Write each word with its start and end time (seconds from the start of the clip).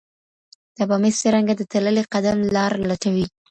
ته 0.75 0.83
به 0.89 0.95
مي 1.01 1.11
څرنګه 1.19 1.53
د 1.57 1.61
تللي 1.71 2.03
قدم 2.13 2.37
لار 2.55 2.73
لټوې 2.89 3.25